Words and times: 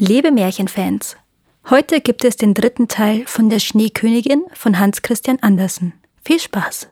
Liebe 0.00 0.32
Märchenfans, 0.32 1.16
heute 1.70 2.00
gibt 2.00 2.24
es 2.24 2.34
den 2.34 2.52
dritten 2.52 2.88
Teil 2.88 3.22
von 3.28 3.48
der 3.48 3.60
Schneekönigin 3.60 4.42
von 4.52 4.80
Hans 4.80 5.02
Christian 5.02 5.38
Andersen. 5.40 5.92
Viel 6.24 6.40
Spaß! 6.40 6.88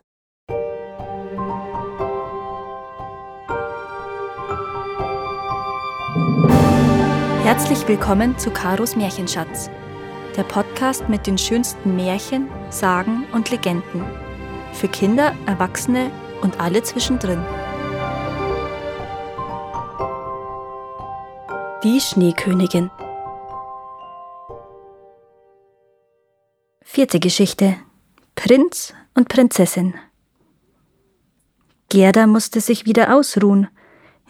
Herzlich 7.43 7.85
willkommen 7.89 8.37
zu 8.39 8.51
Karos 8.51 8.95
Märchenschatz, 8.95 9.69
der 10.37 10.43
Podcast 10.43 11.09
mit 11.09 11.27
den 11.27 11.37
schönsten 11.37 11.97
Märchen, 11.97 12.47
Sagen 12.69 13.25
und 13.33 13.51
Legenden. 13.51 14.05
Für 14.71 14.87
Kinder, 14.87 15.35
Erwachsene 15.45 16.09
und 16.41 16.57
alle 16.61 16.81
zwischendrin. 16.83 17.43
Die 21.83 21.99
Schneekönigin. 21.99 22.89
Vierte 26.81 27.19
Geschichte. 27.19 27.75
Prinz 28.35 28.93
und 29.15 29.27
Prinzessin. 29.27 29.93
Gerda 31.89 32.25
musste 32.25 32.61
sich 32.61 32.85
wieder 32.85 33.13
ausruhen. 33.13 33.67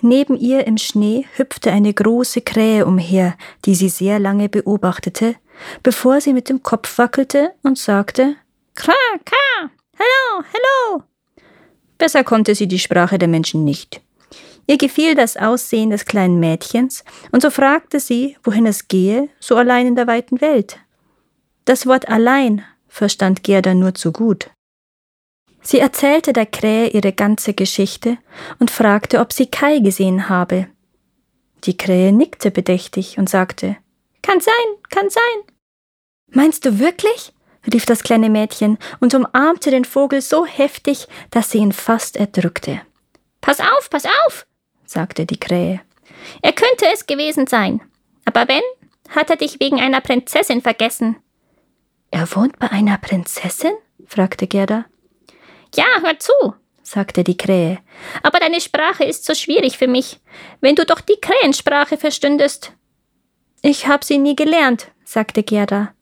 Neben 0.02 0.36
ihr 0.36 0.66
im 0.66 0.80
Schnee 0.80 1.28
hüpfte 1.36 1.72
eine 1.72 1.94
große 1.94 2.42
Krähe 2.42 2.88
umher, 2.88 3.38
die 3.66 3.76
sie 3.76 3.90
sehr 3.90 4.18
lange 4.18 4.50
beobachtete, 4.50 5.36
bevor 5.84 6.22
sie 6.22 6.34
mit 6.34 6.50
dem 6.50 6.64
Kopf 6.64 6.98
wackelte 6.98 7.54
und 7.62 7.78
sagte 7.78 8.36
Kra, 8.74 8.94
ka, 9.24 9.70
hello, 9.96 10.44
hello. 10.52 11.04
Besser 12.00 12.24
konnte 12.24 12.56
sie 12.56 12.68
die 12.68 12.80
Sprache 12.80 13.20
der 13.20 13.28
Menschen 13.28 13.64
nicht. 13.64 14.02
Ihr 14.66 14.78
gefiel 14.78 15.16
das 15.16 15.36
Aussehen 15.36 15.90
des 15.90 16.06
kleinen 16.06 16.40
Mädchens, 16.40 17.04
und 17.32 17.42
so 17.42 17.50
fragte 17.50 18.00
sie, 18.00 18.38
wohin 18.44 18.66
es 18.66 18.88
gehe, 18.88 19.30
so 19.40 19.56
allein 19.58 19.88
in 19.88 19.96
der 19.96 20.08
weiten 20.08 20.40
Welt. 20.42 20.80
Das 21.66 21.86
Wort 21.86 22.08
allein 22.08 22.64
verstand 22.88 23.44
Gerda 23.44 23.74
nur 23.74 23.94
zu 23.94 24.12
gut. 24.12 24.50
Sie 25.62 25.80
erzählte 25.80 26.34
der 26.34 26.46
Krähe 26.46 26.90
ihre 26.90 27.14
ganze 27.14 27.54
Geschichte 27.54 28.18
und 28.60 28.70
fragte, 28.70 29.20
ob 29.20 29.32
sie 29.32 29.48
Kai 29.48 29.80
gesehen 29.80 30.28
habe. 30.30 30.68
Die 31.64 31.78
Krähe 31.78 32.12
nickte 32.12 32.52
bedächtig 32.52 33.18
und 33.18 33.30
sagte, 33.30 33.78
Kann 34.22 34.42
sein, 34.42 34.54
kann 34.90 35.10
sein. 35.10 35.22
Meinst 36.30 36.66
du 36.66 36.80
wirklich? 36.80 37.34
rief 37.72 37.86
das 37.86 38.04
kleine 38.04 38.30
Mädchen 38.30 38.78
und 39.00 39.14
umarmte 39.14 39.72
den 39.72 39.86
Vogel 39.86 40.22
so 40.22 40.46
heftig, 40.46 41.08
dass 41.32 41.52
sie 41.52 41.60
ihn 41.60 41.72
fast 41.72 42.18
erdrückte. 42.18 42.82
Pass 43.40 43.62
auf, 43.62 43.90
pass 43.90 44.04
auf, 44.26 44.46
sagte 44.94 45.26
die 45.26 45.40
Krähe. 45.40 45.82
Er 46.42 46.54
könnte 46.54 46.86
es 46.94 47.08
gewesen 47.08 47.48
sein. 47.48 47.82
Aber 48.26 48.48
wenn, 48.48 48.62
hat 49.10 49.30
er 49.30 49.36
dich 49.36 49.60
wegen 49.60 49.82
einer 49.82 50.02
Prinzessin 50.02 50.62
vergessen. 50.62 51.18
Er 52.12 52.34
wohnt 52.36 52.60
bei 52.60 52.72
einer 52.72 52.98
Prinzessin? 53.00 53.74
fragte 54.06 54.48
Gerda. 54.48 54.86
Ja, 55.76 55.86
hör 56.04 56.20
zu, 56.20 56.32
sagte 56.84 57.24
die 57.24 57.38
Krähe. 57.38 57.80
Aber 58.22 58.40
deine 58.40 58.62
Sprache 58.62 59.04
ist 59.04 59.26
so 59.26 59.34
schwierig 59.34 59.78
für 59.78 59.88
mich. 59.88 60.20
Wenn 60.62 60.76
du 60.76 60.86
doch 60.86 61.02
die 61.02 61.20
Krähensprache 61.20 61.98
verstündest. 61.98 62.74
Ich 63.64 63.88
hab 63.88 64.04
sie 64.04 64.20
nie 64.20 64.36
gelernt, 64.36 64.92
sagte 65.04 65.42
Gerda. 65.42 65.94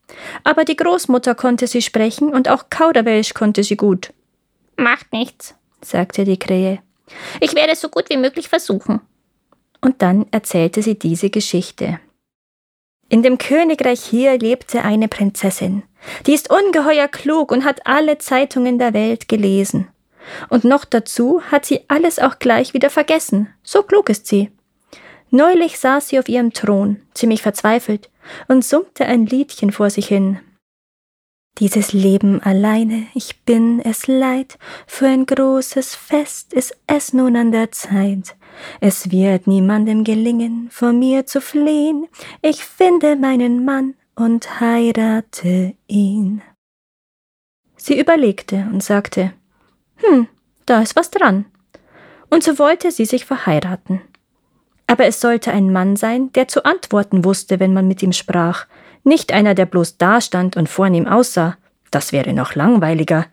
Aber 0.44 0.66
die 0.66 0.76
Großmutter 0.76 1.36
konnte 1.36 1.68
sie 1.68 1.82
sprechen 1.82 2.34
und 2.34 2.50
auch 2.50 2.70
Kauderwelsch 2.70 3.34
konnte 3.34 3.64
sie 3.64 3.78
gut. 3.78 4.14
Macht 4.76 5.14
nichts, 5.14 5.56
sagte 5.82 6.26
die 6.26 6.40
Krähe. 6.40 6.80
Ich 7.40 7.56
werde 7.56 7.74
es 7.74 7.82
so 7.82 7.90
gut 7.90 8.10
wie 8.10 8.18
möglich 8.18 8.50
versuchen. 8.50 9.02
Und 9.82 10.02
dann 10.02 10.26
erzählte 10.32 10.82
sie 10.82 10.98
diese 10.98 11.30
Geschichte. 11.30 12.00
In 13.10 13.24
dem 13.24 13.38
Königreich 13.38 14.02
hier 14.02 14.38
lebte 14.38 14.84
eine 14.84 15.08
Prinzessin. 15.08 15.84
Die 16.28 16.34
ist 16.34 16.50
ungeheuer 16.50 17.08
klug 17.08 17.52
und 17.52 17.66
hat 17.66 17.86
alle 17.86 18.18
Zeitungen 18.18 18.80
der 18.80 18.94
Welt 18.94 19.28
gelesen. 19.28 19.88
Und 20.50 20.64
noch 20.64 20.86
dazu 20.86 21.42
hat 21.52 21.66
sie 21.66 21.82
alles 21.88 22.20
auch 22.20 22.40
gleich 22.40 22.74
wieder 22.74 22.90
vergessen. 22.90 23.54
So 23.64 23.84
klug 23.84 24.10
ist 24.10 24.28
sie. 24.28 24.52
Neulich 25.30 25.80
saß 25.80 26.10
sie 26.10 26.20
auf 26.20 26.30
ihrem 26.30 26.54
Thron, 26.54 27.02
ziemlich 27.14 27.42
verzweifelt, 27.42 28.10
und 28.48 28.64
summte 28.64 29.06
ein 29.06 29.26
Liedchen 29.26 29.72
vor 29.72 29.90
sich 29.90 30.08
hin. 30.08 30.40
Dieses 31.60 31.94
Leben 31.94 32.42
alleine, 32.42 33.08
ich 33.14 33.42
bin 33.44 33.82
es 33.82 34.08
leid, 34.08 34.58
für 34.88 35.08
ein 35.08 35.26
großes 35.26 35.96
Fest 35.96 36.54
ist 36.54 36.76
es 36.88 37.14
nun 37.14 37.36
an 37.36 37.52
der 37.52 37.72
Zeit. 37.72 38.36
Es 38.80 39.12
wird 39.12 39.48
niemandem 39.48 40.04
gelingen, 40.04 40.70
vor 40.72 40.94
mir 40.94 41.26
zu 41.26 41.42
fliehen, 41.42 42.08
ich 42.42 42.64
finde 42.64 43.16
meinen 43.16 43.66
Mann 43.66 43.96
und 44.16 44.60
heirate 44.60 45.76
ihn. 45.88 46.42
Sie 47.76 48.00
überlegte 48.00 48.68
und 48.72 48.84
sagte, 48.84 49.34
hm, 49.98 50.28
da 50.66 50.82
ist 50.82 50.96
was 50.96 51.12
dran. 51.12 51.46
Und 52.30 52.44
so 52.44 52.60
wollte 52.60 52.92
sie 52.92 53.06
sich 53.06 53.26
verheiraten. 53.26 54.02
Aber 54.92 55.06
es 55.06 55.22
sollte 55.22 55.54
ein 55.54 55.72
Mann 55.72 55.96
sein, 55.96 56.34
der 56.34 56.50
zu 56.50 56.66
antworten 56.66 57.24
wusste, 57.24 57.62
wenn 57.62 57.74
man 57.74 57.88
mit 57.88 58.04
ihm 58.04 58.12
sprach, 58.12 58.66
nicht 59.06 59.32
einer, 59.32 59.56
der 59.56 59.66
bloß 59.66 59.98
dastand 59.98 60.58
und 60.58 60.68
vornehm 60.68 61.08
aussah. 61.08 61.56
Das 61.92 62.12
wäre 62.12 62.34
noch 62.34 62.56
langweiliger. 62.56 63.26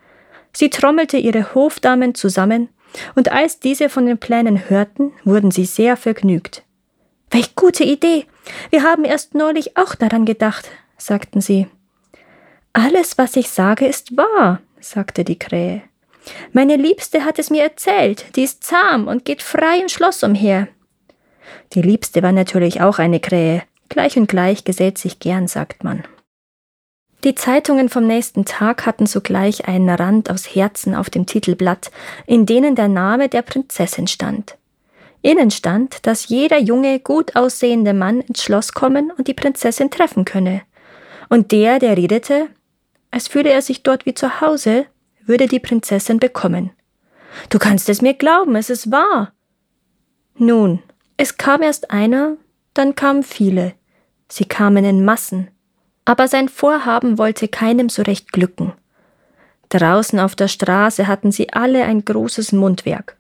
Sie 0.52 0.70
trommelte 0.70 1.16
ihre 1.16 1.56
Hofdamen 1.56 2.14
zusammen, 2.14 2.69
und 3.16 3.32
als 3.32 3.58
diese 3.58 3.88
von 3.88 4.06
den 4.06 4.19
Plänen 4.19 4.70
hörten, 4.70 5.10
wurden 5.24 5.50
sie 5.50 5.64
sehr 5.64 5.96
vergnügt. 5.96 6.62
Welch 7.32 7.56
gute 7.56 7.82
Idee. 7.82 8.26
Wir 8.70 8.84
haben 8.84 9.04
erst 9.04 9.34
neulich 9.34 9.76
auch 9.76 9.96
daran 9.96 10.26
gedacht, 10.26 10.70
sagten 10.96 11.40
sie. 11.40 11.66
Alles, 12.72 13.19
was 13.19 13.34
ich 13.34 13.50
sage, 13.50 13.84
ist 13.84 14.16
wahr, 14.16 14.60
sagte 14.78 15.25
die 15.25 15.40
Krähe. 15.40 15.82
Meine 16.52 16.76
Liebste 16.76 17.25
hat 17.25 17.40
es 17.40 17.50
mir 17.50 17.64
erzählt, 17.64 18.36
die 18.36 18.44
ist 18.44 18.62
zahm 18.62 19.08
und 19.08 19.25
geht 19.25 19.42
frei 19.42 19.80
im 19.80 19.88
Schloss 19.88 20.22
umher. 20.22 20.69
Die 21.75 21.82
Liebste 21.82 22.22
war 22.22 22.32
natürlich 22.32 22.81
auch 22.81 22.98
eine 22.98 23.20
Krähe, 23.20 23.62
Gleich 23.88 24.19
und 24.19 24.28
gleich 24.28 24.64
gesellt 24.64 24.98
sich 24.98 25.19
gern, 25.19 25.48
sagt 25.48 25.84
man. 25.84 26.04
Die 27.25 27.34
Zeitungen 27.34 27.88
vom 27.88 28.06
nächsten 28.06 28.44
Tag 28.44 28.86
hatten 28.86 29.06
sogleich 29.06 29.66
einen 29.66 29.88
Rand 29.88 30.31
aus 30.31 30.54
Herzen 30.54 30.94
auf 30.94 31.10
dem 31.10 31.26
Titelblatt, 31.26 31.91
in 32.26 32.47
denen 32.47 32.76
der 32.76 32.88
Name 32.88 33.28
der 33.28 33.42
Prinzessin 33.42 34.06
stand. 34.06 34.56
Innen 35.20 35.50
stand, 35.50 36.06
dass 36.06 36.28
jeder 36.28 36.58
junge, 36.58 37.00
gut 37.00 37.34
aussehende 37.34 37.92
Mann 37.92 38.20
ins 38.20 38.42
Schloss 38.42 38.72
kommen 38.72 39.10
und 39.10 39.26
die 39.26 39.34
Prinzessin 39.34 39.91
treffen 39.91 40.25
könne. 40.25 40.62
Und 41.28 41.50
der, 41.50 41.81
der 41.81 41.97
redete, 41.97 42.47
als 43.10 43.26
fühle 43.26 43.50
er 43.50 43.62
sich 43.62 43.82
dort 43.82 44.06
wie 44.06 44.14
zu 44.14 44.41
Hause, 44.41 44.87
würde 45.26 45.48
die 45.48 45.58
Prinzessin 45.58 46.20
bekommen. 46.20 46.70
Du 47.48 47.58
kannst 47.58 47.88
es 47.88 48.00
mir 48.00 48.14
glauben, 48.14 48.54
es 48.54 48.70
ist 48.70 48.92
wahr. 48.92 49.32
Nun, 50.37 50.82
es 51.19 51.37
kam 51.37 51.62
erst 51.62 51.91
einer, 51.91 52.37
dann 52.75 52.95
kamen 52.95 53.25
viele. 53.25 53.75
Sie 54.29 54.45
kamen 54.45 54.84
in 54.84 55.05
Massen. 55.05 55.49
Aber 56.05 56.29
sein 56.29 56.49
Vorhaben 56.49 57.19
wollte 57.19 57.49
keinem 57.49 57.89
so 57.89 58.03
recht 58.03 58.33
glücken. 58.33 58.73
Draußen 59.69 60.21
auf 60.21 60.37
der 60.37 60.47
Straße 60.47 61.09
hatten 61.09 61.33
sie 61.33 61.53
alle 61.53 61.83
ein 61.84 62.05
großes 62.05 62.53
Mundwerk. 62.53 63.17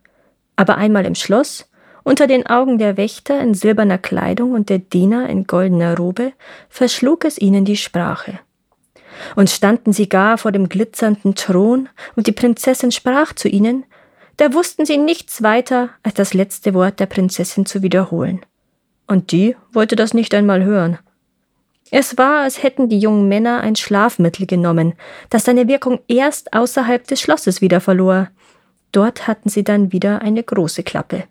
Aber 0.54 0.76
einmal 0.76 1.06
im 1.06 1.16
Schloss, 1.16 1.68
unter 2.04 2.28
den 2.28 2.46
Augen 2.46 2.78
der 2.78 2.96
Wächter 2.96 3.40
in 3.40 3.52
silberner 3.52 3.98
Kleidung 3.98 4.52
und 4.52 4.70
der 4.70 4.78
Diener 4.78 5.28
in 5.28 5.48
goldener 5.48 5.96
Robe, 5.96 6.32
verschlug 6.68 7.24
es 7.24 7.36
ihnen 7.36 7.64
die 7.64 7.76
Sprache. 7.76 8.38
Und 9.34 9.50
standen 9.50 9.92
sie 9.92 10.08
gar 10.08 10.38
vor 10.38 10.52
dem 10.52 10.68
glitzernden 10.68 11.34
Thron, 11.34 11.88
und 12.14 12.28
die 12.28 12.32
Prinzessin 12.32 12.92
sprach 12.92 13.32
zu 13.32 13.48
ihnen, 13.48 13.84
da 14.38 14.54
wussten 14.54 14.86
sie 14.86 14.96
nichts 14.96 15.42
weiter, 15.42 15.90
als 16.02 16.14
das 16.14 16.34
letzte 16.34 16.74
Wort 16.74 16.98
der 16.98 17.06
Prinzessin 17.06 17.66
zu 17.66 17.82
wiederholen 17.82 18.44
und 19.08 19.32
die 19.32 19.56
wollte 19.72 19.96
das 19.96 20.14
nicht 20.14 20.32
einmal 20.34 20.62
hören. 20.62 20.98
Es 21.90 22.18
war, 22.18 22.42
als 22.42 22.62
hätten 22.62 22.90
die 22.90 22.98
jungen 22.98 23.28
Männer 23.28 23.60
ein 23.60 23.74
Schlafmittel 23.74 24.46
genommen, 24.46 24.92
das 25.30 25.44
seine 25.44 25.66
Wirkung 25.66 26.00
erst 26.06 26.52
außerhalb 26.52 27.04
des 27.08 27.20
Schlosses 27.20 27.62
wieder 27.62 27.80
verlor. 27.80 28.28
Dort 28.92 29.26
hatten 29.26 29.48
sie 29.48 29.64
dann 29.64 29.90
wieder 29.90 30.20
eine 30.20 30.42
große 30.42 30.82
Klappe. 30.82 31.24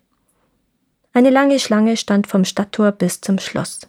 Eine 1.12 1.30
lange 1.30 1.60
Schlange 1.60 1.96
stand 1.96 2.26
vom 2.26 2.44
Stadttor 2.44 2.90
bis 2.92 3.20
zum 3.20 3.38
Schloss. 3.38 3.80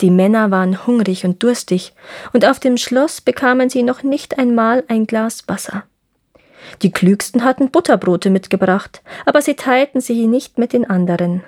Die 0.00 0.10
Männer 0.10 0.50
waren 0.50 0.86
hungrig 0.86 1.24
und 1.24 1.42
durstig, 1.42 1.92
und 2.32 2.46
auf 2.46 2.58
dem 2.58 2.78
Schloss 2.78 3.20
bekamen 3.20 3.70
sie 3.70 3.82
noch 3.82 4.02
nicht 4.02 4.38
einmal 4.38 4.82
ein 4.88 5.06
Glas 5.06 5.46
Wasser. 5.46 5.84
Die 6.82 6.90
Klügsten 6.90 7.44
hatten 7.44 7.70
Butterbrote 7.70 8.30
mitgebracht, 8.30 9.02
aber 9.26 9.42
sie 9.42 9.54
teilten 9.54 10.00
sie 10.00 10.26
nicht 10.26 10.58
mit 10.58 10.72
den 10.72 10.88
anderen. 10.88 11.44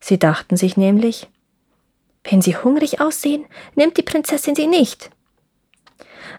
Sie 0.00 0.18
dachten 0.18 0.56
sich 0.56 0.76
nämlich, 0.76 1.28
wenn 2.24 2.42
sie 2.42 2.56
hungrig 2.56 3.00
aussehen, 3.00 3.46
nimmt 3.74 3.96
die 3.96 4.02
Prinzessin 4.02 4.54
sie 4.54 4.66
nicht. 4.66 5.10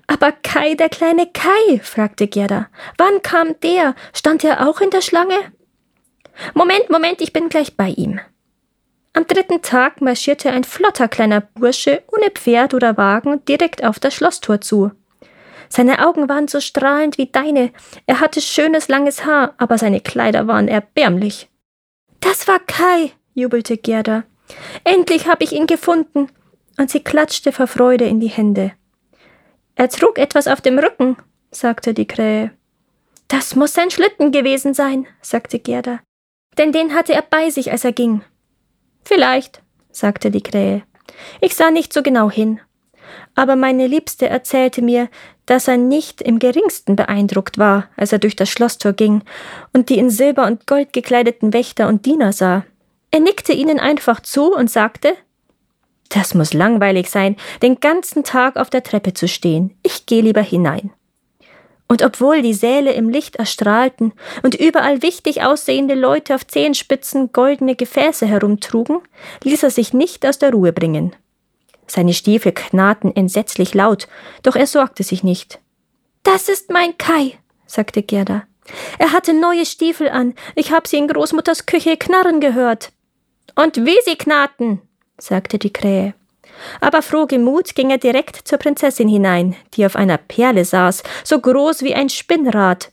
Aber 0.07 0.31
Kai, 0.31 0.75
der 0.75 0.89
kleine 0.89 1.27
Kai, 1.27 1.79
fragte 1.81 2.27
Gerda, 2.27 2.67
wann 2.97 3.21
kam 3.21 3.59
der? 3.61 3.95
Stand 4.13 4.43
er 4.43 4.67
auch 4.67 4.81
in 4.81 4.89
der 4.89 5.01
Schlange? 5.01 5.37
Moment, 6.53 6.89
Moment, 6.89 7.21
ich 7.21 7.33
bin 7.33 7.49
gleich 7.49 7.75
bei 7.75 7.89
ihm. 7.89 8.19
Am 9.13 9.25
dritten 9.25 9.61
Tag 9.61 10.01
marschierte 10.01 10.51
ein 10.51 10.63
flotter 10.63 11.07
kleiner 11.07 11.41
Bursche 11.41 12.03
ohne 12.11 12.29
Pferd 12.29 12.73
oder 12.73 12.97
Wagen 12.97 13.43
direkt 13.45 13.83
auf 13.83 13.99
das 13.99 14.13
Schlosstor 14.13 14.61
zu. 14.61 14.91
Seine 15.69 16.05
Augen 16.05 16.29
waren 16.29 16.47
so 16.47 16.59
strahlend 16.59 17.17
wie 17.17 17.27
deine, 17.27 17.71
er 18.05 18.19
hatte 18.19 18.41
schönes 18.41 18.87
langes 18.87 19.25
Haar, 19.25 19.53
aber 19.57 19.77
seine 19.77 20.01
Kleider 20.01 20.47
waren 20.47 20.67
erbärmlich. 20.67 21.49
Das 22.19 22.47
war 22.47 22.59
Kai, 22.59 23.11
jubelte 23.33 23.77
Gerda. 23.77 24.23
Endlich 24.83 25.27
habe 25.27 25.43
ich 25.43 25.51
ihn 25.51 25.67
gefunden. 25.67 26.29
Und 26.79 26.91
sie 26.91 27.03
klatschte 27.03 27.51
vor 27.51 27.67
Freude 27.67 28.05
in 28.05 28.19
die 28.19 28.27
Hände. 28.27 28.71
Er 29.75 29.89
trug 29.89 30.19
etwas 30.19 30.47
auf 30.47 30.61
dem 30.61 30.77
Rücken, 30.77 31.17
sagte 31.51 31.93
die 31.93 32.07
Krähe. 32.07 32.51
Das 33.27 33.55
muss 33.55 33.73
sein 33.73 33.91
Schlitten 33.91 34.31
gewesen 34.31 34.73
sein, 34.73 35.07
sagte 35.21 35.59
Gerda. 35.59 35.99
Denn 36.57 36.71
den 36.71 36.93
hatte 36.93 37.13
er 37.13 37.23
bei 37.23 37.49
sich, 37.49 37.71
als 37.71 37.83
er 37.83 37.93
ging. 37.93 38.21
Vielleicht, 39.03 39.61
sagte 39.91 40.31
die 40.31 40.41
Krähe. 40.41 40.83
Ich 41.41 41.55
sah 41.55 41.71
nicht 41.71 41.93
so 41.93 42.03
genau 42.03 42.29
hin. 42.29 42.59
Aber 43.35 43.55
meine 43.55 43.87
Liebste 43.87 44.27
erzählte 44.27 44.81
mir, 44.81 45.09
dass 45.45 45.67
er 45.67 45.77
nicht 45.77 46.21
im 46.21 46.39
geringsten 46.39 46.95
beeindruckt 46.95 47.57
war, 47.57 47.87
als 47.95 48.11
er 48.11 48.19
durch 48.19 48.35
das 48.35 48.49
Schlosstor 48.49 48.93
ging 48.93 49.23
und 49.73 49.89
die 49.89 49.97
in 49.97 50.09
Silber 50.09 50.45
und 50.45 50.67
Gold 50.67 50.93
gekleideten 50.93 51.53
Wächter 51.53 51.87
und 51.87 52.05
Diener 52.05 52.33
sah. 52.33 52.65
Er 53.11 53.19
nickte 53.19 53.53
ihnen 53.53 53.79
einfach 53.79 54.19
zu 54.19 54.53
und 54.53 54.69
sagte 54.69 55.13
Das 56.09 56.33
muss 56.33 56.53
langweilig 56.53 57.09
sein, 57.09 57.37
den 57.61 57.79
ganzen 57.79 58.23
Tag 58.23 58.57
auf 58.57 58.69
der 58.69 58.83
Treppe 58.83 59.13
zu 59.13 59.27
stehen. 59.27 59.77
Ich 59.83 60.05
gehe 60.05 60.21
lieber 60.21 60.41
hinein. 60.41 60.91
Und 61.87 62.03
obwohl 62.03 62.41
die 62.41 62.53
Säle 62.53 62.91
im 62.91 63.09
Licht 63.09 63.37
erstrahlten 63.37 64.11
und 64.43 64.55
überall 64.55 65.01
wichtig 65.01 65.43
aussehende 65.43 65.95
Leute 65.95 66.35
auf 66.35 66.45
Zehenspitzen 66.45 67.31
goldene 67.31 67.75
Gefäße 67.75 68.25
herumtrugen, 68.25 68.99
ließ 69.43 69.63
er 69.63 69.69
sich 69.69 69.93
nicht 69.93 70.25
aus 70.25 70.37
der 70.37 70.51
Ruhe 70.51 70.73
bringen. 70.73 71.15
Seine 71.87 72.13
Stiefel 72.13 72.51
knarrten 72.51 73.15
entsetzlich 73.15 73.73
laut, 73.73 74.07
doch 74.43 74.55
er 74.55 74.67
sorgte 74.67 75.03
sich 75.03 75.23
nicht. 75.23 75.59
Das 76.23 76.49
ist 76.49 76.69
mein 76.69 76.97
Kai, 76.97 77.39
sagte 77.65 78.03
Gerda. 78.03 78.43
Er 78.99 79.13
hatte 79.13 79.33
neue 79.33 79.65
Stiefel 79.65 80.09
an, 80.09 80.33
ich 80.55 80.71
hab 80.71 80.87
sie 80.87 80.97
in 80.97 81.07
Großmutters 81.07 81.65
Küche 81.65 81.95
knarren 81.95 82.41
gehört. 82.41 82.91
Und 83.55 83.77
wie 83.85 83.97
sie 84.03 84.17
knarrten, 84.17 84.81
sagte 85.17 85.57
die 85.57 85.71
Krähe. 85.71 86.13
Aber 86.81 87.01
frohgemut 87.01 87.75
ging 87.75 87.91
er 87.91 87.97
direkt 87.97 88.47
zur 88.47 88.57
Prinzessin 88.57 89.07
hinein, 89.07 89.55
die 89.73 89.85
auf 89.85 89.95
einer 89.95 90.17
Perle 90.17 90.65
saß, 90.65 91.03
so 91.23 91.39
groß 91.39 91.83
wie 91.83 91.95
ein 91.95 92.09
Spinnrad, 92.09 92.91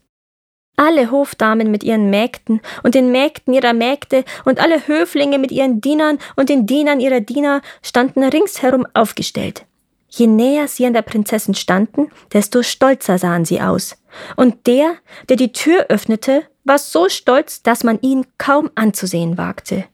alle 0.76 1.10
Hofdamen 1.10 1.70
mit 1.70 1.84
ihren 1.84 2.10
Mägden 2.10 2.60
und 2.82 2.94
den 2.94 3.12
Mägden 3.12 3.54
ihrer 3.54 3.72
Mägde 3.72 4.24
und 4.44 4.60
alle 4.60 4.86
Höflinge 4.86 5.38
mit 5.38 5.52
ihren 5.52 5.80
Dienern 5.80 6.18
und 6.36 6.48
den 6.48 6.66
Dienern 6.66 7.00
ihrer 7.00 7.20
Diener 7.20 7.62
standen 7.82 8.24
ringsherum 8.24 8.86
aufgestellt. 8.94 9.64
Je 10.08 10.26
näher 10.26 10.68
sie 10.68 10.86
an 10.86 10.94
der 10.94 11.02
Prinzessin 11.02 11.54
standen, 11.54 12.08
desto 12.32 12.62
stolzer 12.62 13.18
sahen 13.18 13.44
sie 13.44 13.60
aus. 13.60 13.96
Und 14.36 14.66
der, 14.66 14.94
der 15.28 15.36
die 15.36 15.52
Tür 15.52 15.86
öffnete, 15.88 16.44
war 16.62 16.78
so 16.78 17.08
stolz, 17.08 17.62
dass 17.62 17.82
man 17.82 17.98
ihn 18.00 18.26
kaum 18.38 18.70
anzusehen 18.74 19.36
wagte. 19.38 19.84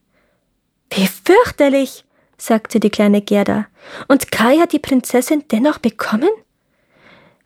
Wie 0.91 1.07
fürchterlich, 1.07 2.05
sagte 2.37 2.81
die 2.81 2.91
kleine 2.91 3.23
Gerda. 3.23 3.67
Und 4.09 4.31
Kai 4.31 4.59
hat 4.59 4.73
die 4.73 4.79
Prinzessin 4.79 5.45
dennoch 5.51 5.79
bekommen? 5.79 6.31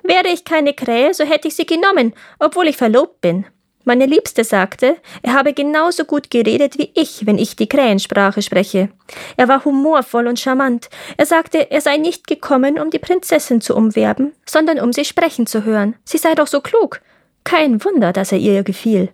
Wäre 0.05 0.29
ich 0.29 0.45
keine 0.45 0.75
Krähe, 0.75 1.15
so 1.15 1.25
hätte 1.25 1.49
ich 1.49 1.57
sie 1.57 1.65
genommen, 1.65 2.15
obwohl 2.39 2.69
ich 2.69 2.77
verlobt 2.77 3.23
bin. 3.23 3.47
Meine 3.85 4.05
Liebste 4.05 4.45
sagte, 4.45 4.97
er 5.23 5.33
habe 5.33 5.55
genauso 5.55 6.05
gut 6.05 6.31
geredet 6.31 6.79
wie 6.79 6.91
ich, 6.95 7.27
wenn 7.27 7.39
ich 7.39 7.57
die 7.57 7.69
Krähensprache 7.69 8.43
spreche. 8.43 8.91
Er 9.37 9.49
war 9.49 9.65
humorvoll 9.65 10.27
und 10.27 10.39
charmant. 10.39 10.89
Er 11.17 11.27
sagte, 11.27 11.71
er 11.71 11.81
sei 11.81 11.97
nicht 11.97 12.27
gekommen, 12.27 12.79
um 12.79 12.91
die 12.91 12.99
Prinzessin 12.99 13.63
zu 13.63 13.75
umwerben, 13.75 14.33
sondern 14.47 14.79
um 14.79 14.93
sie 14.93 15.05
sprechen 15.05 15.47
zu 15.47 15.65
hören. 15.65 15.97
Sie 16.05 16.19
sei 16.19 16.35
doch 16.35 16.47
so 16.47 16.61
klug. 16.61 17.01
Kein 17.45 17.83
Wunder, 17.85 18.13
dass 18.13 18.33
er 18.33 18.39
ihr 18.39 18.63
gefiel. 18.63 19.11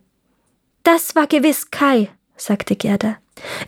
Das 0.82 1.14
war 1.14 1.26
gewiss 1.26 1.70
Kai, 1.70 2.08
sagte 2.36 2.74
Gerda. 2.74 3.16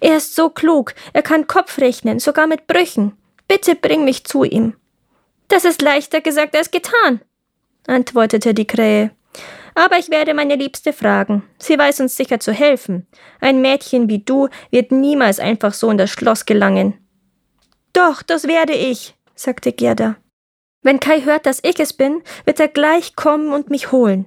Er 0.01 0.17
ist 0.17 0.35
so 0.35 0.51
klug, 0.51 0.95
er 1.13 1.23
kann 1.23 1.47
Kopf 1.47 1.79
rechnen, 1.79 2.19
sogar 2.19 2.47
mit 2.47 2.67
Brüchen. 2.67 3.17
Bitte 3.49 3.75
bring 3.75 4.05
mich 4.05 4.25
zu 4.25 4.45
ihm. 4.45 4.75
Das 5.53 5.67
ist 5.67 5.83
leichter 5.83 6.23
gesagt 6.23 6.57
als 6.57 6.71
getan, 6.71 7.21
antwortete 7.87 8.55
die 8.55 8.67
Krähe. 8.67 9.11
Aber 9.75 9.99
ich 9.99 10.09
werde 10.09 10.33
meine 10.33 10.57
Liebste 10.57 10.95
fragen. 10.95 11.43
Sie 11.59 11.77
weiß 11.77 12.01
uns 12.01 12.17
sicher 12.17 12.41
zu 12.41 12.53
helfen. 12.53 13.07
Ein 13.39 13.61
Mädchen 13.61 14.09
wie 14.09 14.21
du 14.21 14.49
wird 14.71 14.93
niemals 14.93 15.39
einfach 15.39 15.75
so 15.75 15.91
in 15.91 15.99
das 15.99 16.09
Schloss 16.09 16.47
gelangen. 16.47 16.95
Doch, 17.93 18.23
das 18.23 18.49
werde 18.49 18.73
ich, 18.73 19.15
sagte 19.35 19.75
Gerda. 19.75 20.17
Wenn 20.81 21.01
Kai 21.01 21.21
hört, 21.21 21.45
dass 21.45 21.61
ich 21.63 21.79
es 21.81 21.93
bin, 21.93 22.23
wird 22.47 22.59
er 22.59 22.69
gleich 22.69 23.15
kommen 23.15 23.53
und 23.53 23.69
mich 23.69 23.93
holen. 23.93 24.25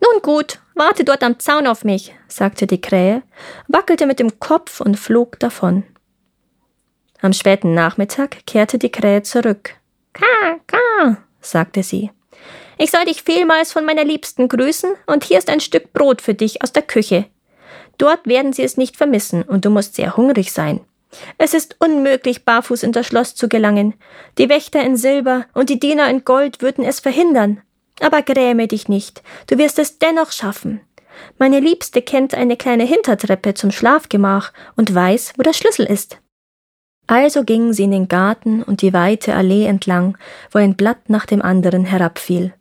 Nun 0.00 0.22
gut, 0.22 0.60
warte 0.74 1.04
dort 1.04 1.22
am 1.22 1.38
Zaun 1.38 1.66
auf 1.66 1.84
mich, 1.84 2.14
sagte 2.26 2.66
die 2.66 2.80
Krähe, 2.80 3.22
wackelte 3.68 4.06
mit 4.06 4.18
dem 4.18 4.40
Kopf 4.40 4.80
und 4.80 4.98
flog 4.98 5.38
davon. 5.40 5.84
Am 7.22 7.32
späten 7.32 7.72
Nachmittag 7.72 8.44
kehrte 8.46 8.78
die 8.78 8.90
Krähe 8.90 9.22
zurück. 9.22 9.76
Ka, 10.12 10.58
ka, 10.66 11.18
sagte 11.40 11.84
sie. 11.84 12.10
Ich 12.78 12.90
soll 12.90 13.04
dich 13.04 13.22
vielmals 13.22 13.72
von 13.72 13.84
meiner 13.84 14.04
Liebsten 14.04 14.48
grüßen, 14.48 14.92
und 15.06 15.22
hier 15.22 15.38
ist 15.38 15.48
ein 15.48 15.60
Stück 15.60 15.92
Brot 15.92 16.20
für 16.20 16.34
dich 16.34 16.62
aus 16.62 16.72
der 16.72 16.82
Küche. 16.82 17.26
Dort 17.96 18.26
werden 18.26 18.52
sie 18.52 18.64
es 18.64 18.76
nicht 18.76 18.96
vermissen, 18.96 19.44
und 19.44 19.64
du 19.64 19.70
musst 19.70 19.94
sehr 19.94 20.16
hungrig 20.16 20.52
sein. 20.52 20.80
Es 21.38 21.54
ist 21.54 21.76
unmöglich, 21.78 22.44
barfuß 22.44 22.82
in 22.82 22.90
das 22.90 23.06
Schloss 23.06 23.36
zu 23.36 23.48
gelangen. 23.48 23.94
Die 24.38 24.48
Wächter 24.48 24.82
in 24.82 24.96
Silber 24.96 25.46
und 25.54 25.70
die 25.70 25.78
Diener 25.78 26.10
in 26.10 26.24
Gold 26.24 26.60
würden 26.60 26.84
es 26.84 26.98
verhindern. 26.98 27.62
Aber 28.00 28.22
gräme 28.22 28.66
dich 28.66 28.88
nicht, 28.88 29.22
du 29.46 29.58
wirst 29.58 29.78
es 29.78 30.00
dennoch 30.00 30.32
schaffen. 30.32 30.80
Meine 31.38 31.60
Liebste 31.60 32.02
kennt 32.02 32.34
eine 32.34 32.56
kleine 32.56 32.84
Hintertreppe 32.84 33.54
zum 33.54 33.70
Schlafgemach 33.70 34.52
und 34.74 34.92
weiß, 34.92 35.34
wo 35.36 35.42
der 35.42 35.52
Schlüssel 35.52 35.86
ist. 35.86 36.18
Also 37.06 37.44
gingen 37.44 37.72
sie 37.72 37.84
in 37.84 37.90
den 37.90 38.08
Garten 38.08 38.62
und 38.62 38.82
die 38.82 38.92
weite 38.92 39.34
Allee 39.34 39.66
entlang, 39.66 40.16
wo 40.50 40.58
ein 40.58 40.76
Blatt 40.76 41.08
nach 41.08 41.26
dem 41.26 41.42
anderen 41.42 41.84
herabfiel. 41.84 42.54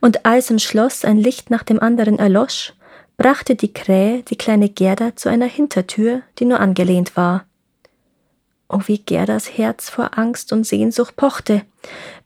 Und 0.00 0.26
als 0.26 0.50
im 0.50 0.58
Schloss 0.58 1.04
ein 1.04 1.18
Licht 1.18 1.50
nach 1.50 1.62
dem 1.62 1.80
anderen 1.80 2.18
erlosch, 2.18 2.74
brachte 3.16 3.54
die 3.54 3.72
Krähe 3.72 4.22
die 4.22 4.36
kleine 4.36 4.68
Gerda 4.68 5.16
zu 5.16 5.28
einer 5.28 5.46
Hintertür, 5.46 6.22
die 6.38 6.44
nur 6.44 6.60
angelehnt 6.60 7.16
war. 7.16 7.44
Oh, 8.68 8.80
wie 8.86 8.98
Gerdas 8.98 9.56
Herz 9.56 9.88
vor 9.88 10.18
Angst 10.18 10.52
und 10.52 10.66
Sehnsucht 10.66 11.16
pochte. 11.16 11.62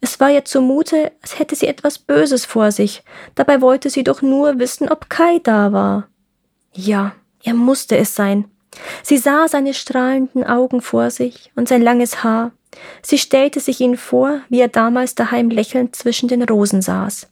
Es 0.01 0.21
war 0.21 0.31
ihr 0.31 0.45
zumute, 0.45 1.13
als 1.21 1.39
hätte 1.39 1.57
sie 1.57 1.67
etwas 1.67 1.99
Böses 1.99 2.45
vor 2.45 2.71
sich. 2.71 3.03
Dabei 3.35 3.61
wollte 3.61 3.91
sie 3.91 4.05
doch 4.05 4.23
nur 4.23 4.59
wissen, 4.59 4.89
ob 4.89 5.11
Kai 5.11 5.41
da 5.43 5.73
war. 5.73 6.09
Ja, 6.73 7.13
er 7.43 7.55
musste 7.55 7.99
es 7.99 8.15
sein. 8.15 8.45
Sie 9.03 9.19
sah 9.19 9.49
seine 9.49 9.75
strahlenden 9.75 10.45
Augen 10.45 10.81
vor 10.81 11.11
sich 11.11 11.51
und 11.57 11.69
sein 11.69 11.83
langes 11.83 12.23
Haar. 12.23 12.53
Sie 13.03 13.19
stellte 13.19 13.61
sich 13.61 13.81
ihn 13.81 13.97
vor, 13.97 14.41
wie 14.49 14.61
er 14.61 14.69
damals 14.69 15.15
daheim 15.15 15.51
lächelnd 15.51 15.97
zwischen 15.97 16.29
den 16.29 16.43
Rosen 16.43 16.83
saß. 16.83 17.29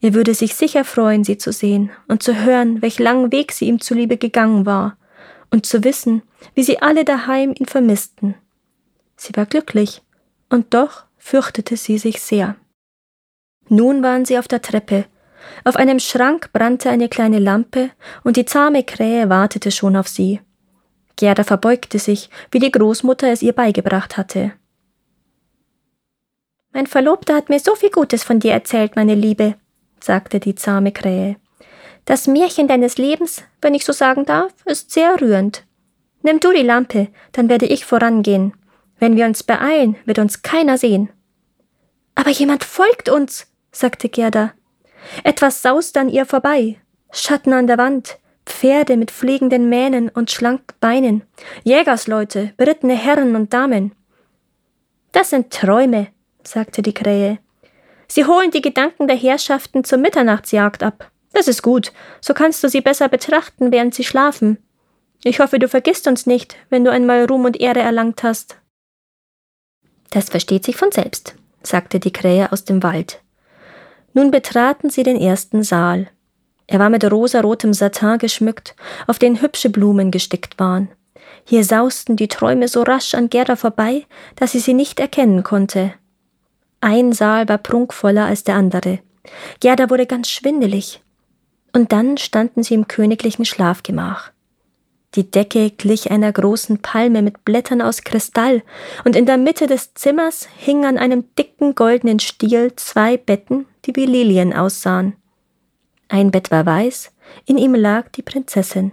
Er 0.00 0.14
würde 0.14 0.34
sich 0.34 0.54
sicher 0.54 0.84
freuen, 0.84 1.24
sie 1.24 1.38
zu 1.38 1.52
sehen 1.52 1.90
und 2.06 2.22
zu 2.22 2.44
hören, 2.44 2.82
welch 2.82 2.98
langen 2.98 3.32
Weg 3.32 3.52
sie 3.52 3.66
ihm 3.66 3.80
zuliebe 3.80 4.16
gegangen 4.16 4.64
war, 4.64 4.96
und 5.50 5.66
zu 5.66 5.82
wissen, 5.82 6.22
wie 6.54 6.62
sie 6.62 6.80
alle 6.80 7.04
daheim 7.04 7.54
ihn 7.58 7.66
vermissten. 7.66 8.34
Sie 9.16 9.34
war 9.34 9.46
glücklich, 9.46 10.02
und 10.50 10.72
doch 10.72 11.04
fürchtete 11.16 11.76
sie 11.76 11.98
sich 11.98 12.20
sehr. 12.20 12.56
Nun 13.68 14.02
waren 14.02 14.24
sie 14.24 14.38
auf 14.38 14.48
der 14.48 14.62
Treppe. 14.62 15.06
Auf 15.64 15.76
einem 15.76 15.98
Schrank 15.98 16.50
brannte 16.52 16.90
eine 16.90 17.08
kleine 17.08 17.38
Lampe, 17.38 17.90
und 18.24 18.36
die 18.36 18.44
zahme 18.44 18.84
Krähe 18.84 19.28
wartete 19.28 19.70
schon 19.70 19.96
auf 19.96 20.08
sie. 20.08 20.40
Gerda 21.16 21.44
verbeugte 21.44 21.98
sich, 21.98 22.30
wie 22.50 22.60
die 22.60 22.70
Großmutter 22.70 23.28
es 23.28 23.42
ihr 23.42 23.52
beigebracht 23.52 24.16
hatte. 24.16 24.52
Mein 26.72 26.86
Verlobter 26.86 27.34
hat 27.34 27.48
mir 27.48 27.58
so 27.58 27.74
viel 27.74 27.90
Gutes 27.90 28.22
von 28.22 28.40
dir 28.40 28.52
erzählt, 28.52 28.94
meine 28.94 29.14
Liebe, 29.14 29.56
sagte 30.00 30.38
die 30.38 30.54
zahme 30.54 30.92
Krähe. 30.92 31.36
Das 32.04 32.26
Märchen 32.26 32.68
deines 32.68 32.98
Lebens, 32.98 33.42
wenn 33.60 33.74
ich 33.74 33.84
so 33.84 33.92
sagen 33.92 34.24
darf, 34.24 34.52
ist 34.64 34.92
sehr 34.92 35.20
rührend. 35.20 35.64
Nimm 36.22 36.40
du 36.40 36.52
die 36.52 36.62
Lampe, 36.62 37.08
dann 37.32 37.48
werde 37.48 37.66
ich 37.66 37.84
vorangehen. 37.84 38.54
Wenn 38.98 39.16
wir 39.16 39.26
uns 39.26 39.42
beeilen, 39.42 39.96
wird 40.04 40.18
uns 40.18 40.42
keiner 40.42 40.78
sehen. 40.78 41.10
Aber 42.14 42.30
jemand 42.30 42.64
folgt 42.64 43.08
uns, 43.08 43.46
sagte 43.70 44.08
Gerda. 44.08 44.52
Etwas 45.24 45.62
saust 45.62 45.96
an 45.96 46.08
ihr 46.08 46.26
vorbei. 46.26 46.76
Schatten 47.10 47.52
an 47.52 47.66
der 47.66 47.78
Wand, 47.78 48.18
Pferde 48.44 48.96
mit 48.96 49.10
fliegenden 49.10 49.68
Mähnen 49.68 50.08
und 50.08 50.30
schlanken 50.30 50.76
Beinen, 50.80 51.22
Jägersleute, 51.64 52.52
berittene 52.56 52.94
Herren 52.94 53.36
und 53.36 53.52
Damen. 53.52 53.92
Das 55.12 55.30
sind 55.30 55.52
Träume, 55.52 56.08
sagte 56.42 56.82
die 56.82 56.94
Krähe. 56.94 57.38
Sie 58.08 58.24
holen 58.24 58.50
die 58.50 58.62
Gedanken 58.62 59.06
der 59.06 59.16
Herrschaften 59.16 59.84
zur 59.84 59.98
Mitternachtsjagd 59.98 60.82
ab. 60.82 61.10
Das 61.32 61.46
ist 61.46 61.62
gut, 61.62 61.92
so 62.20 62.32
kannst 62.34 62.64
du 62.64 62.68
sie 62.68 62.80
besser 62.80 63.08
betrachten, 63.08 63.70
während 63.70 63.94
sie 63.94 64.04
schlafen. 64.04 64.58
Ich 65.24 65.40
hoffe, 65.40 65.58
du 65.58 65.68
vergisst 65.68 66.06
uns 66.06 66.26
nicht, 66.26 66.56
wenn 66.70 66.84
du 66.84 66.90
einmal 66.90 67.24
Ruhm 67.26 67.44
und 67.44 67.60
Ehre 67.60 67.80
erlangt 67.80 68.22
hast. 68.22 68.56
Das 70.10 70.30
versteht 70.30 70.64
sich 70.64 70.76
von 70.76 70.90
selbst, 70.90 71.34
sagte 71.62 72.00
die 72.00 72.12
Krähe 72.12 72.50
aus 72.50 72.64
dem 72.64 72.82
Wald. 72.82 73.20
Nun 74.18 74.32
betraten 74.32 74.90
sie 74.90 75.04
den 75.04 75.16
ersten 75.16 75.62
Saal. 75.62 76.08
Er 76.66 76.80
war 76.80 76.90
mit 76.90 77.08
rosarotem 77.08 77.72
Satin 77.72 78.18
geschmückt, 78.18 78.74
auf 79.06 79.20
den 79.20 79.40
hübsche 79.40 79.70
Blumen 79.70 80.10
gestickt 80.10 80.58
waren. 80.58 80.88
Hier 81.44 81.62
sausten 81.62 82.16
die 82.16 82.26
Träume 82.26 82.66
so 82.66 82.82
rasch 82.82 83.14
an 83.14 83.30
Gerda 83.30 83.54
vorbei, 83.54 84.06
dass 84.34 84.50
sie 84.50 84.58
sie 84.58 84.74
nicht 84.74 84.98
erkennen 84.98 85.44
konnte. 85.44 85.92
Ein 86.80 87.12
Saal 87.12 87.48
war 87.48 87.58
prunkvoller 87.58 88.24
als 88.24 88.42
der 88.42 88.56
andere. 88.56 88.98
Gerda 89.60 89.88
wurde 89.88 90.06
ganz 90.06 90.28
schwindelig. 90.28 91.00
Und 91.72 91.92
dann 91.92 92.18
standen 92.18 92.64
sie 92.64 92.74
im 92.74 92.88
königlichen 92.88 93.44
Schlafgemach. 93.44 94.32
Die 95.14 95.30
Decke 95.30 95.70
glich 95.70 96.10
einer 96.10 96.32
großen 96.32 96.82
Palme 96.82 97.22
mit 97.22 97.44
Blättern 97.44 97.80
aus 97.80 98.02
Kristall, 98.02 98.64
und 99.04 99.14
in 99.14 99.26
der 99.26 99.36
Mitte 99.36 99.68
des 99.68 99.94
Zimmers 99.94 100.48
hingen 100.56 100.86
an 100.86 100.98
einem 100.98 101.24
dicken 101.36 101.76
goldenen 101.76 102.18
Stiel 102.18 102.72
zwei 102.74 103.16
Betten, 103.16 103.67
die 103.84 103.94
wie 103.96 104.06
Lilien 104.06 104.52
aussahen. 104.52 105.16
Ein 106.08 106.30
Bett 106.30 106.50
war 106.50 106.64
weiß, 106.64 107.12
in 107.44 107.58
ihm 107.58 107.74
lag 107.74 108.08
die 108.10 108.22
Prinzessin. 108.22 108.92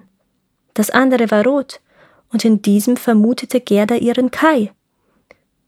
Das 0.73 0.89
andere 0.89 1.31
war 1.31 1.45
rot, 1.45 1.79
und 2.31 2.43
in 2.43 2.61
diesem 2.61 2.97
vermutete 2.97 3.61
Gerda 3.61 3.95
ihren 3.95 4.31
Kai. 4.31 4.73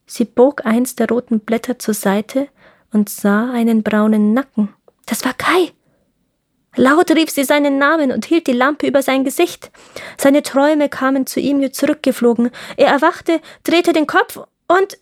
Sie 0.05 0.25
bog 0.25 0.65
eins 0.65 0.95
der 0.95 1.07
roten 1.07 1.39
Blätter 1.39 1.79
zur 1.79 1.93
Seite 1.93 2.49
und 2.91 3.09
sah 3.09 3.51
einen 3.51 3.83
braunen 3.83 4.33
Nacken. 4.33 4.73
Das 5.05 5.23
war 5.23 5.33
Kai. 5.33 5.71
Laut 6.75 7.09
rief 7.11 7.29
sie 7.31 7.43
seinen 7.43 7.77
Namen 7.77 8.11
und 8.11 8.25
hielt 8.25 8.47
die 8.47 8.53
Lampe 8.53 8.85
über 8.85 9.01
sein 9.01 9.23
Gesicht. 9.23 9.71
Seine 10.17 10.43
Träume 10.43 10.89
kamen 10.89 11.25
zu 11.25 11.39
ihm 11.39 11.59
wie 11.59 11.71
zurückgeflogen. 11.71 12.51
Er 12.75 12.87
erwachte, 12.87 13.41
drehte 13.63 13.93
den 13.93 14.05
Kopf 14.05 14.39
und 14.67 14.97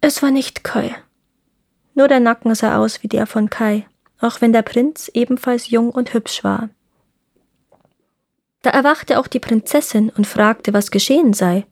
es 0.00 0.22
war 0.22 0.30
nicht 0.30 0.64
Kai. 0.64 0.94
Nur 2.00 2.08
der 2.08 2.20
Nacken 2.20 2.54
sah 2.54 2.78
aus 2.78 3.02
wie 3.02 3.08
der 3.08 3.26
von 3.26 3.50
Kai, 3.50 3.86
auch 4.20 4.40
wenn 4.40 4.54
der 4.54 4.62
Prinz 4.62 5.10
ebenfalls 5.12 5.68
jung 5.68 5.90
und 5.90 6.14
hübsch 6.14 6.42
war. 6.42 6.70
Da 8.62 8.70
erwachte 8.70 9.20
auch 9.20 9.26
die 9.26 9.38
Prinzessin 9.38 10.08
und 10.08 10.26
fragte, 10.26 10.72
was 10.72 10.90
geschehen 10.90 11.34
sei. 11.34 11.66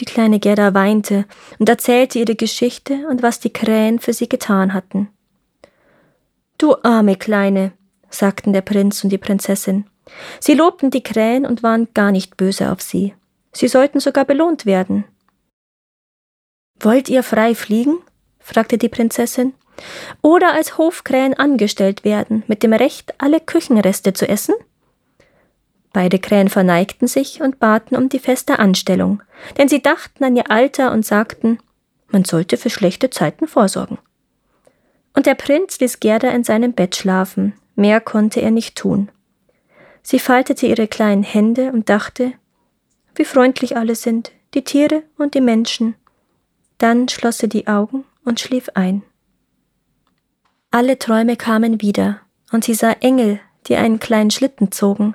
Die 0.00 0.06
kleine 0.06 0.40
Gerda 0.40 0.72
weinte 0.72 1.26
und 1.58 1.68
erzählte 1.68 2.20
ihre 2.20 2.36
Geschichte 2.36 3.06
und 3.10 3.22
was 3.22 3.38
die 3.38 3.52
Krähen 3.52 3.98
für 3.98 4.14
sie 4.14 4.30
getan 4.30 4.72
hatten. 4.72 5.10
Du 6.56 6.76
arme 6.82 7.16
Kleine, 7.16 7.72
sagten 8.08 8.54
der 8.54 8.62
Prinz 8.62 9.04
und 9.04 9.10
die 9.10 9.18
Prinzessin. 9.18 9.84
Sie 10.40 10.54
lobten 10.54 10.90
die 10.90 11.02
Krähen 11.02 11.44
und 11.44 11.62
waren 11.62 11.88
gar 11.92 12.12
nicht 12.12 12.38
böse 12.38 12.72
auf 12.72 12.80
sie. 12.80 13.12
Sie 13.52 13.68
sollten 13.68 14.00
sogar 14.00 14.24
belohnt 14.24 14.64
werden. 14.64 15.04
Wollt 16.80 17.10
ihr 17.10 17.22
frei 17.22 17.54
fliegen? 17.54 17.98
Fragte 18.44 18.78
die 18.78 18.88
Prinzessin. 18.88 19.54
Oder 20.22 20.52
als 20.52 20.78
Hofkrähen 20.78 21.34
angestellt 21.34 22.04
werden, 22.04 22.44
mit 22.46 22.62
dem 22.62 22.72
Recht, 22.72 23.14
alle 23.18 23.40
Küchenreste 23.40 24.12
zu 24.12 24.28
essen? 24.28 24.54
Beide 25.92 26.18
Krähen 26.18 26.48
verneigten 26.48 27.08
sich 27.08 27.40
und 27.40 27.58
baten 27.58 27.96
um 27.96 28.08
die 28.08 28.18
feste 28.18 28.58
Anstellung, 28.58 29.22
denn 29.58 29.68
sie 29.68 29.82
dachten 29.82 30.22
an 30.22 30.36
ihr 30.36 30.50
Alter 30.50 30.92
und 30.92 31.04
sagten, 31.04 31.58
man 32.08 32.24
sollte 32.24 32.56
für 32.56 32.70
schlechte 32.70 33.10
Zeiten 33.10 33.48
vorsorgen. 33.48 33.98
Und 35.14 35.26
der 35.26 35.34
Prinz 35.34 35.80
ließ 35.80 36.00
Gerda 36.00 36.28
in 36.28 36.44
seinem 36.44 36.72
Bett 36.72 36.96
schlafen, 36.96 37.54
Mehr 37.76 38.00
konnte 38.00 38.40
er 38.40 38.52
nicht 38.52 38.76
tun. 38.76 39.10
Sie 40.00 40.20
faltete 40.20 40.66
ihre 40.66 40.86
kleinen 40.86 41.24
Hände 41.24 41.72
und 41.72 41.88
dachte, 41.88 42.34
wie 43.16 43.24
freundlich 43.24 43.76
alle 43.76 43.96
sind, 43.96 44.30
die 44.54 44.62
Tiere 44.62 45.02
und 45.18 45.34
die 45.34 45.40
Menschen. 45.40 45.96
Dann 46.78 47.08
schloss 47.08 47.38
sie 47.38 47.48
die 47.48 47.66
Augen 47.66 48.04
und 48.24 48.40
schlief 48.40 48.70
ein. 48.74 49.02
Alle 50.70 50.98
Träume 50.98 51.36
kamen 51.36 51.80
wieder, 51.80 52.20
und 52.52 52.64
sie 52.64 52.74
sah 52.74 52.92
Engel, 52.92 53.40
die 53.66 53.76
einen 53.76 54.00
kleinen 54.00 54.30
Schlitten 54.30 54.72
zogen. 54.72 55.14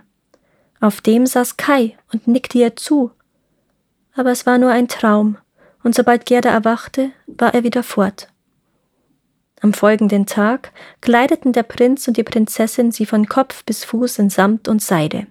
Auf 0.80 1.02
dem 1.02 1.26
saß 1.26 1.58
Kai 1.58 1.98
und 2.14 2.28
nickte 2.28 2.58
ihr 2.58 2.76
zu. 2.76 3.12
Aber 4.14 4.32
es 4.32 4.46
war 4.46 4.58
nur 4.58 4.72
ein 4.72 4.88
Traum, 4.88 5.38
und 5.84 5.96
sobald 5.96 6.26
Gerda 6.26 6.50
erwachte, 6.50 7.12
war 7.28 7.54
er 7.54 7.64
wieder 7.64 7.84
fort. 7.84 8.30
Am 9.62 9.74
folgenden 9.74 10.26
Tag 10.26 10.72
kleideten 11.02 11.52
der 11.52 11.64
Prinz 11.64 12.08
und 12.08 12.16
die 12.16 12.24
Prinzessin 12.24 12.92
sie 12.92 13.06
von 13.06 13.28
Kopf 13.28 13.66
bis 13.66 13.84
Fuß 13.84 14.20
in 14.20 14.30
Samt 14.30 14.68
und 14.70 14.82
Seide. 14.82 15.28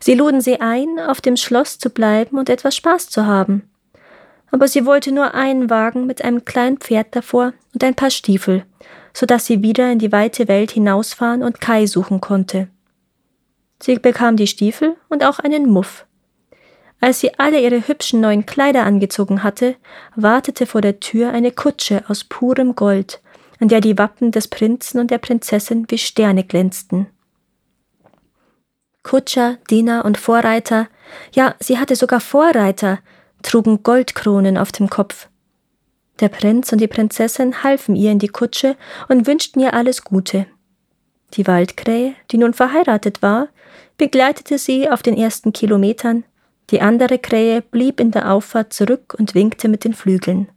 Sie 0.00 0.14
luden 0.14 0.40
sie 0.40 0.60
ein, 0.60 1.00
auf 1.00 1.20
dem 1.20 1.36
Schloss 1.36 1.78
zu 1.78 1.88
bleiben 1.90 2.38
und 2.38 2.50
etwas 2.50 2.76
Spaß 2.76 3.08
zu 3.08 3.24
haben. 3.24 3.70
Aber 4.50 4.68
sie 4.68 4.86
wollte 4.86 5.12
nur 5.12 5.34
einen 5.34 5.70
Wagen 5.70 6.06
mit 6.06 6.24
einem 6.24 6.44
kleinen 6.44 6.78
Pferd 6.78 7.08
davor 7.14 7.52
und 7.74 7.84
ein 7.84 7.94
paar 7.94 8.10
Stiefel, 8.10 8.64
so 9.12 9.26
dass 9.26 9.46
sie 9.46 9.62
wieder 9.62 9.90
in 9.90 9.98
die 9.98 10.12
weite 10.12 10.48
Welt 10.48 10.70
hinausfahren 10.70 11.42
und 11.42 11.60
Kai 11.60 11.86
suchen 11.86 12.20
konnte. 12.20 12.68
Sie 13.82 13.96
bekam 13.96 14.36
die 14.36 14.46
Stiefel 14.46 14.96
und 15.08 15.24
auch 15.24 15.38
einen 15.38 15.68
Muff. 15.68 16.06
Als 17.00 17.20
sie 17.20 17.38
alle 17.38 17.60
ihre 17.60 17.86
hübschen 17.88 18.20
neuen 18.20 18.46
Kleider 18.46 18.84
angezogen 18.84 19.42
hatte, 19.42 19.76
wartete 20.14 20.66
vor 20.66 20.80
der 20.80 20.98
Tür 20.98 21.30
eine 21.30 21.52
Kutsche 21.52 22.04
aus 22.08 22.24
purem 22.24 22.74
Gold, 22.74 23.20
an 23.60 23.68
der 23.68 23.80
die 23.80 23.98
Wappen 23.98 24.32
des 24.32 24.48
Prinzen 24.48 24.98
und 24.98 25.10
der 25.10 25.18
Prinzessin 25.18 25.86
wie 25.88 25.98
Sterne 25.98 26.44
glänzten. 26.44 27.06
Kutscher, 29.02 29.58
Diener 29.70 30.04
und 30.04 30.18
Vorreiter, 30.18 30.88
ja, 31.32 31.54
sie 31.60 31.78
hatte 31.78 31.94
sogar 31.94 32.20
Vorreiter, 32.20 32.98
trugen 33.46 33.82
Goldkronen 33.82 34.58
auf 34.58 34.72
dem 34.72 34.90
Kopf. 34.90 35.28
Der 36.20 36.28
Prinz 36.28 36.72
und 36.72 36.80
die 36.80 36.88
Prinzessin 36.88 37.62
halfen 37.62 37.94
ihr 37.94 38.10
in 38.10 38.18
die 38.18 38.28
Kutsche 38.28 38.76
und 39.08 39.26
wünschten 39.26 39.62
ihr 39.62 39.74
alles 39.74 40.02
Gute. 40.02 40.46
Die 41.34 41.46
Waldkrähe, 41.46 42.14
die 42.30 42.38
nun 42.38 42.54
verheiratet 42.54 43.22
war, 43.22 43.48
begleitete 43.98 44.58
sie 44.58 44.90
auf 44.90 45.02
den 45.02 45.16
ersten 45.16 45.52
Kilometern, 45.52 46.24
die 46.70 46.80
andere 46.80 47.18
Krähe 47.18 47.62
blieb 47.62 48.00
in 48.00 48.10
der 48.10 48.32
Auffahrt 48.32 48.72
zurück 48.72 49.14
und 49.16 49.34
winkte 49.34 49.68
mit 49.68 49.84
den 49.84 49.94
Flügeln. 49.94 50.48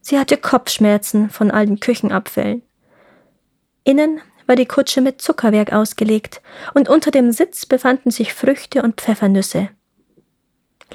Sie 0.00 0.18
hatte 0.18 0.36
Kopfschmerzen 0.36 1.30
von 1.30 1.50
all 1.50 1.66
den 1.66 1.78
Küchenabfällen. 1.78 2.62
Innen 3.84 4.20
war 4.46 4.56
die 4.56 4.66
Kutsche 4.66 5.00
mit 5.00 5.20
Zuckerwerk 5.22 5.72
ausgelegt, 5.72 6.42
und 6.74 6.88
unter 6.88 7.12
dem 7.12 7.30
Sitz 7.30 7.66
befanden 7.66 8.10
sich 8.10 8.34
Früchte 8.34 8.82
und 8.82 9.00
Pfeffernüsse. 9.00 9.68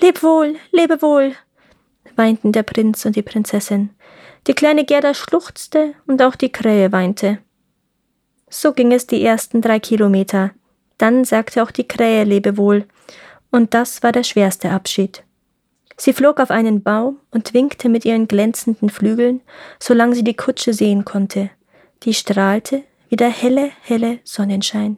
Leb 0.01 0.21
wohl, 0.21 0.55
lebe 0.71 1.01
wohl, 1.01 1.33
weinten 2.15 2.51
der 2.51 2.63
Prinz 2.63 3.05
und 3.05 3.15
die 3.15 3.21
Prinzessin. 3.21 3.89
Die 4.45 4.53
kleine 4.53 4.85
Gerda 4.85 5.13
schluchzte 5.13 5.93
und 6.05 6.21
auch 6.21 6.35
die 6.35 6.51
Krähe 6.51 6.91
weinte. 6.91 7.39
So 8.49 8.73
ging 8.73 8.91
es 8.91 9.07
die 9.07 9.23
ersten 9.23 9.61
drei 9.61 9.79
Kilometer. 9.79 10.51
Dann 10.97 11.25
sagte 11.25 11.63
auch 11.63 11.71
die 11.71 11.87
Krähe 11.87 12.23
Lebewohl, 12.23 12.85
und 13.51 13.73
das 13.73 14.03
war 14.03 14.11
der 14.11 14.23
schwerste 14.23 14.71
Abschied. 14.71 15.23
Sie 15.97 16.13
flog 16.13 16.39
auf 16.39 16.51
einen 16.51 16.83
Baum 16.83 17.19
und 17.31 17.53
winkte 17.53 17.89
mit 17.89 18.05
ihren 18.05 18.27
glänzenden 18.27 18.89
Flügeln, 18.89 19.41
solange 19.79 20.15
sie 20.15 20.23
die 20.23 20.35
Kutsche 20.35 20.73
sehen 20.73 21.05
konnte. 21.05 21.49
Die 22.03 22.13
strahlte 22.13 22.83
wie 23.09 23.15
der 23.15 23.29
helle, 23.29 23.71
helle 23.81 24.19
Sonnenschein. 24.23 24.97